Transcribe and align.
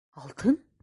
Алтын?! 0.21 0.59